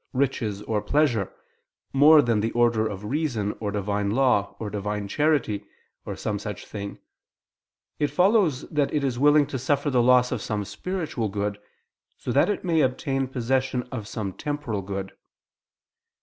riches 0.13 0.63
or 0.63 0.81
pleasure, 0.81 1.31
more 1.93 2.23
than 2.23 2.39
the 2.39 2.49
order 2.53 2.87
of 2.87 3.05
reason 3.05 3.53
or 3.59 3.69
Divine 3.71 4.09
law, 4.09 4.55
or 4.57 4.71
Divine 4.71 5.07
charity, 5.07 5.63
or 6.05 6.15
some 6.15 6.39
such 6.39 6.65
thing, 6.65 6.97
it 7.99 8.07
follows 8.07 8.67
that 8.71 8.91
it 8.91 9.03
is 9.03 9.19
willing 9.19 9.45
to 9.45 9.59
suffer 9.59 9.91
the 9.91 10.01
loss 10.01 10.31
of 10.31 10.41
some 10.41 10.65
spiritual 10.65 11.29
good, 11.29 11.59
so 12.17 12.31
that 12.31 12.49
it 12.49 12.65
may 12.65 12.81
obtain 12.81 13.27
possession 13.27 13.83
of 13.91 14.07
some 14.07 14.33
temporal 14.33 14.81
good. 14.81 15.11